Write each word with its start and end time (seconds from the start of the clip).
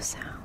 sound. 0.00 0.37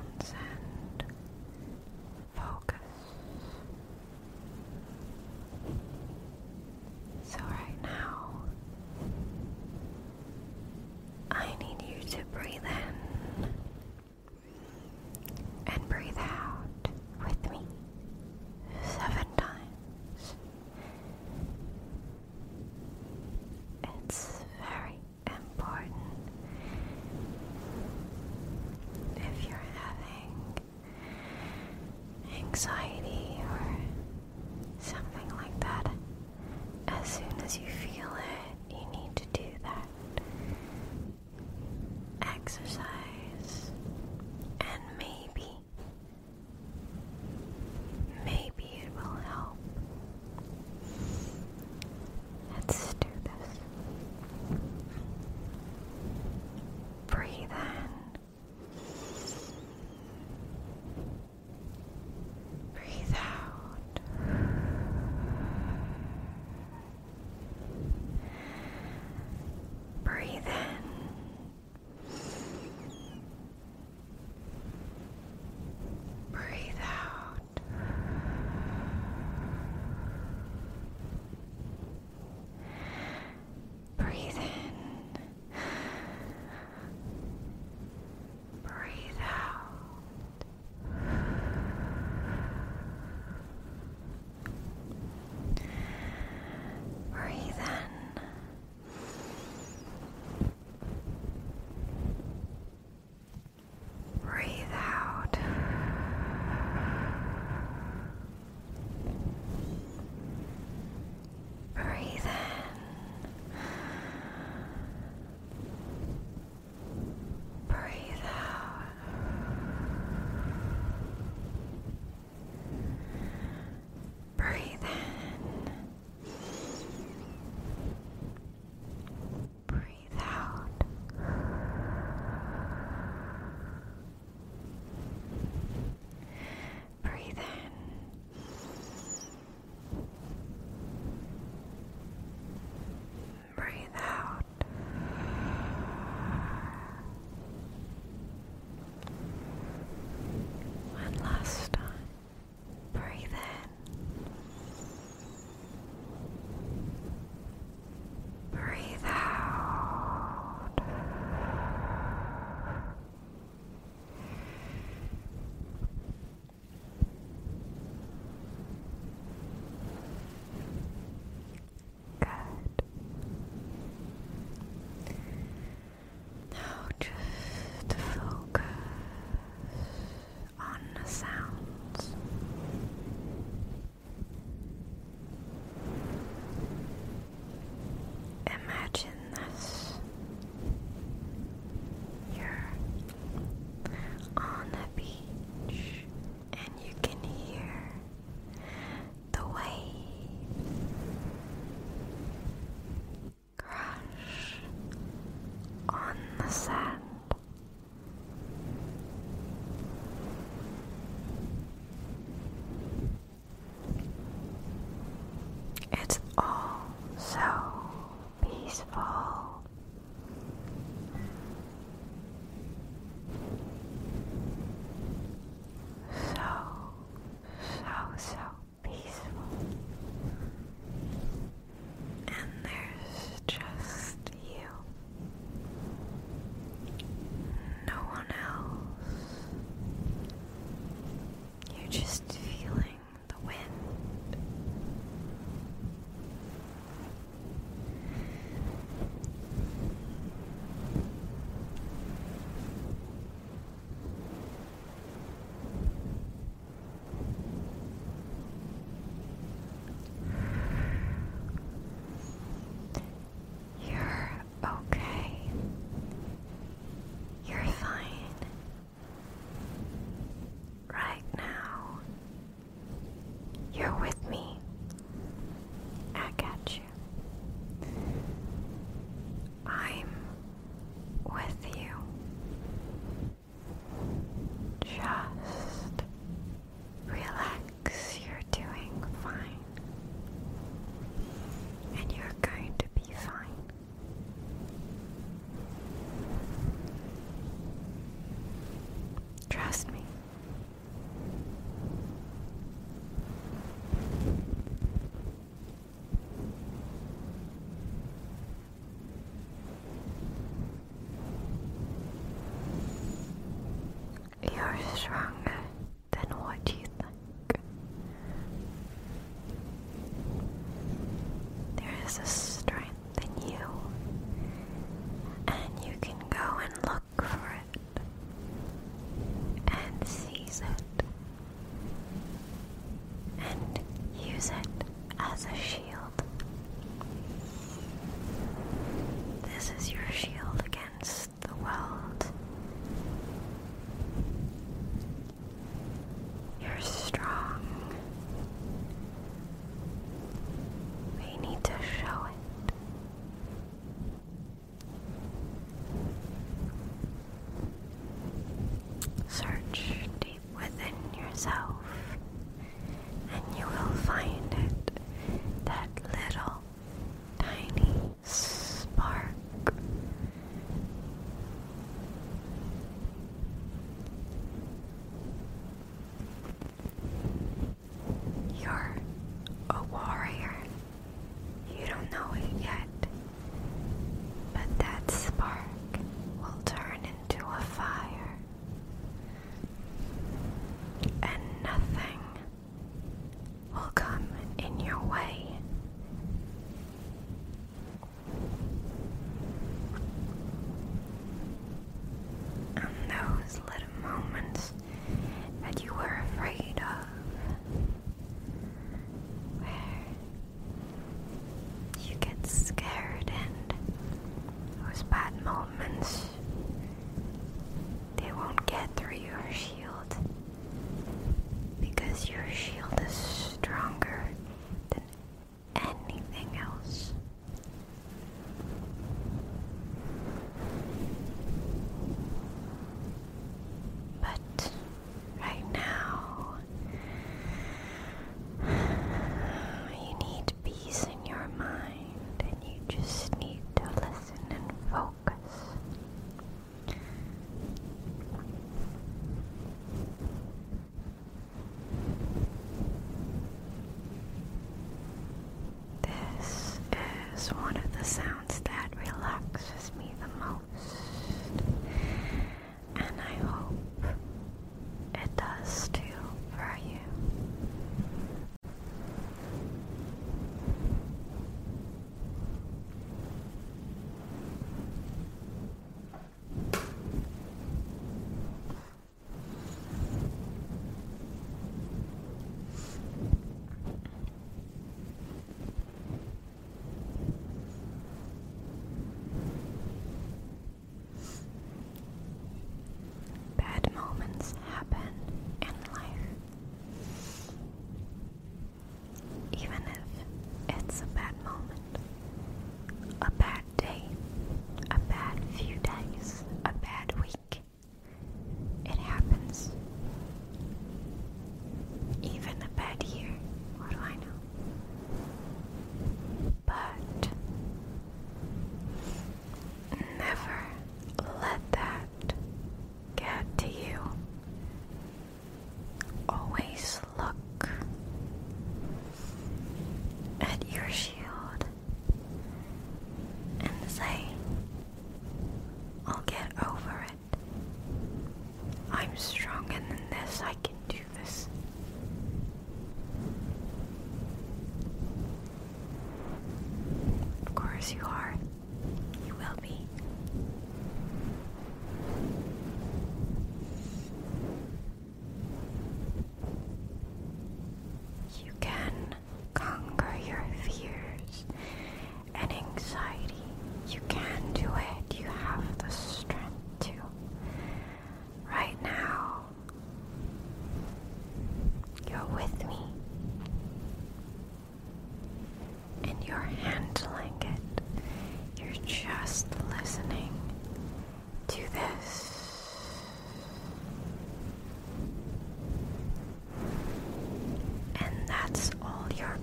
Your 589.18 589.38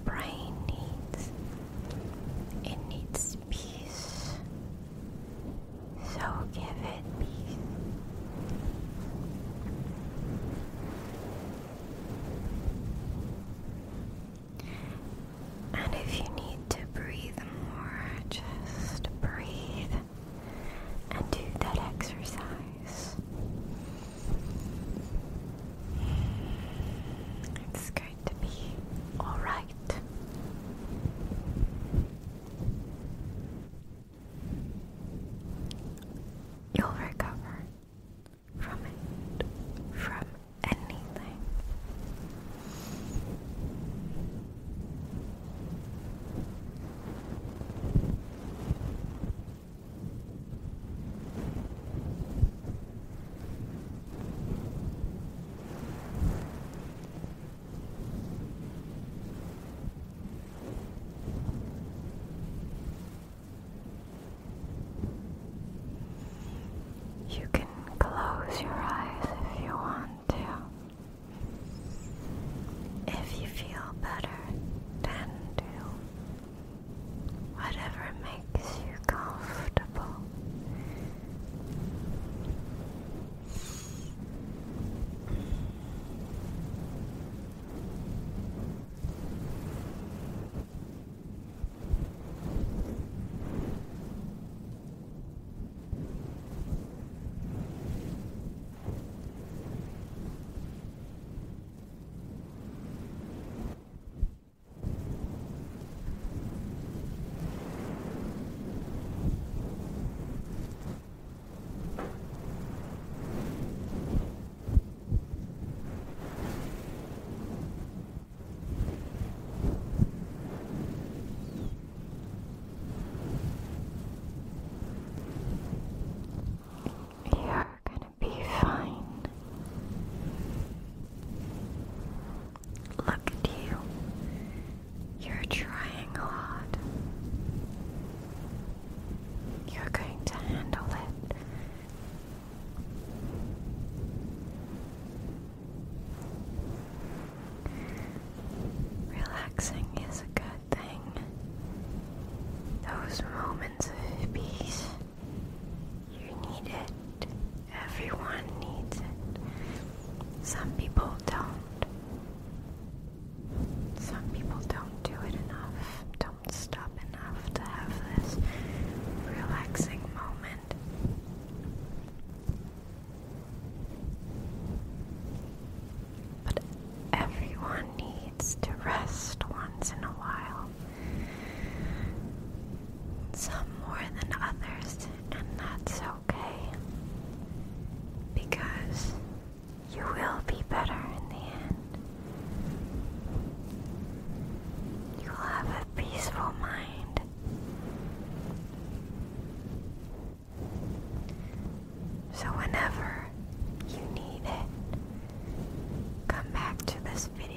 Respira. 207.22 207.51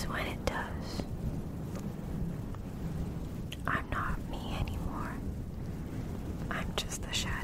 because 0.00 0.16
when 0.16 0.26
it 0.26 0.44
does, 0.46 1.02
I'm 3.66 3.84
not 3.90 4.18
me 4.30 4.56
anymore. 4.60 5.18
I'm 6.50 6.72
just 6.76 7.02
the 7.02 7.12
shadow. 7.12 7.39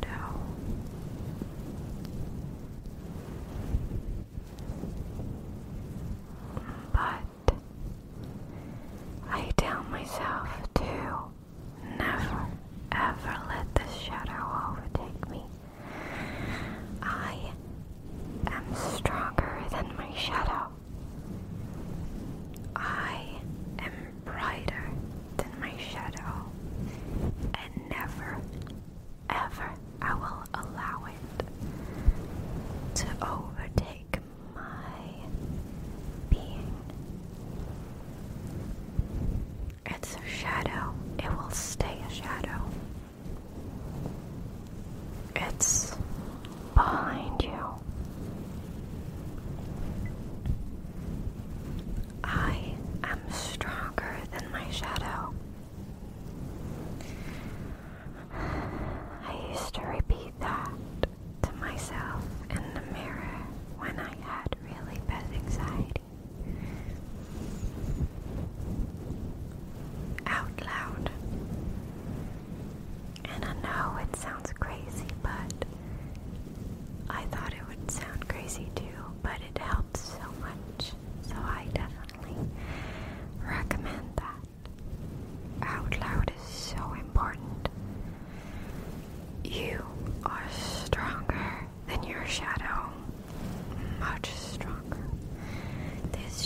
behind 46.76 47.35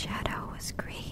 shadow 0.01 0.49
was 0.55 0.73
green. 0.73 1.10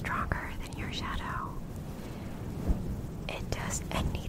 stronger 0.00 0.50
than 0.62 0.78
your 0.78 0.90
shadow. 0.90 1.52
It 3.28 3.50
does 3.50 3.82
any 3.92 4.19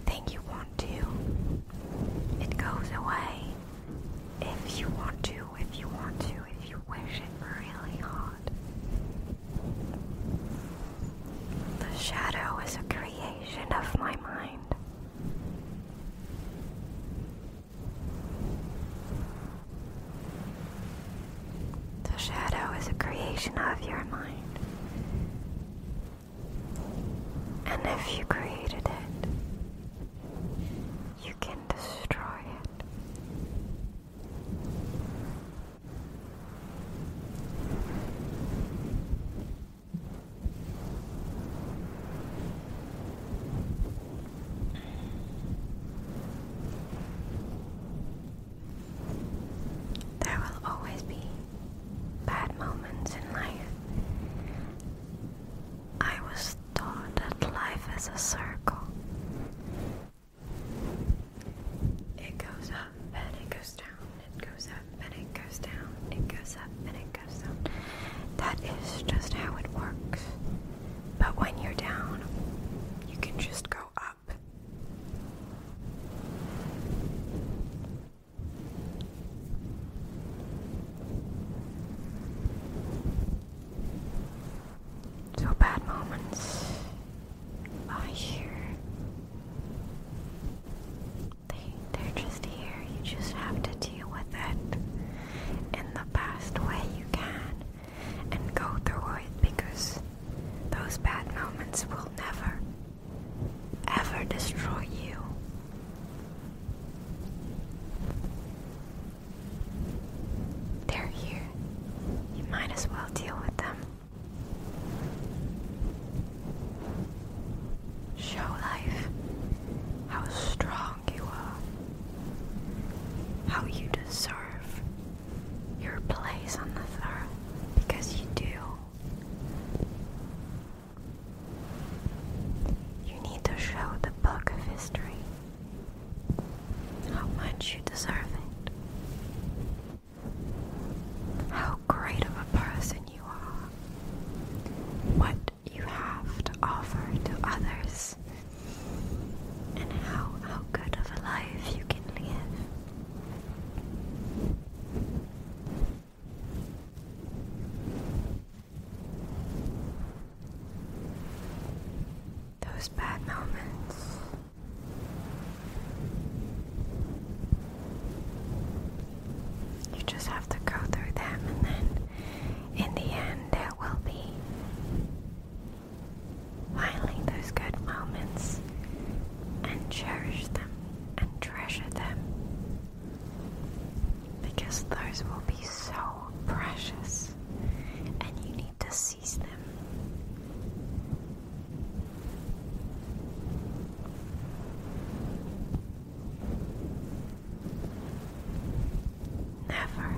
never, 199.72 200.14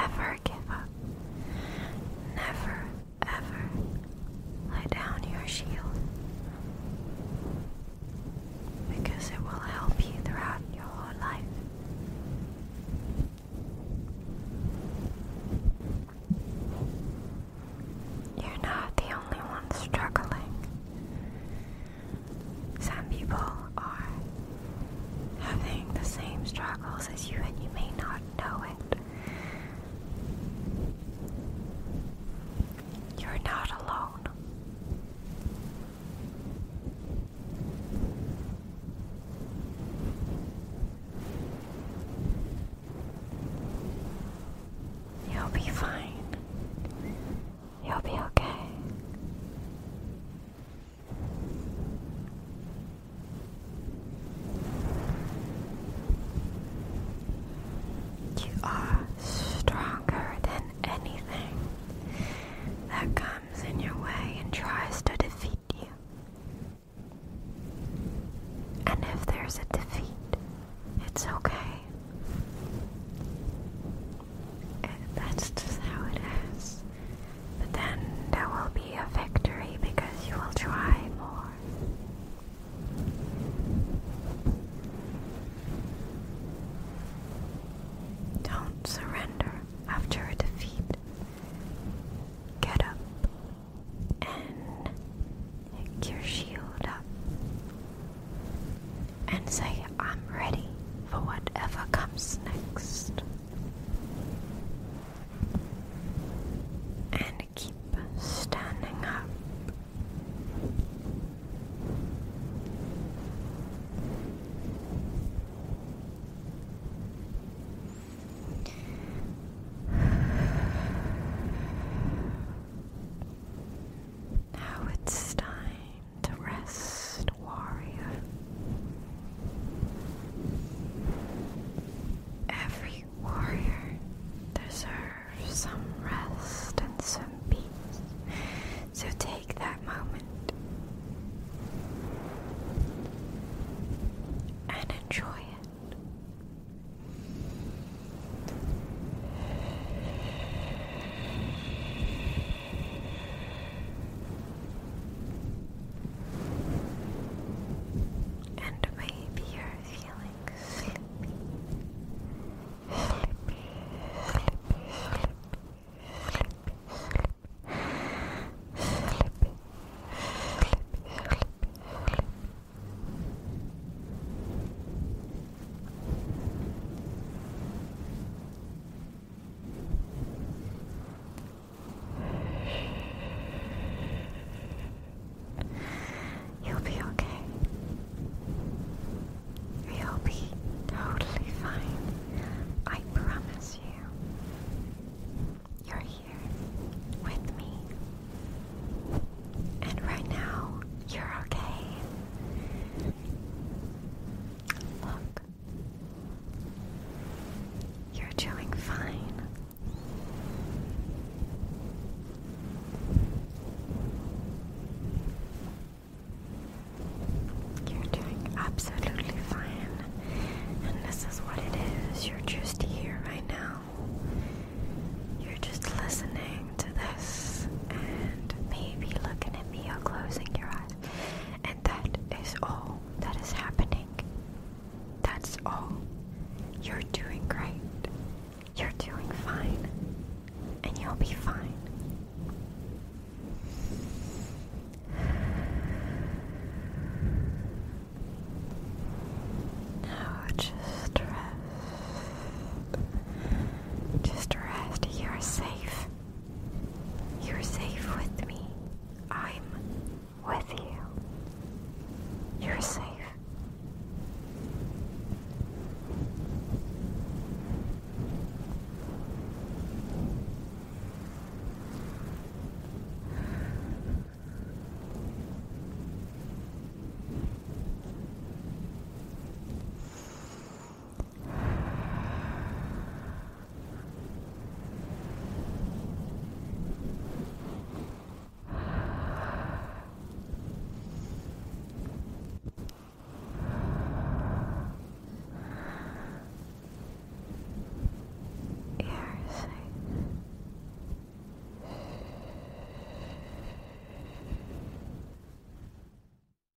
ever 0.00 0.32
again. 0.32 0.53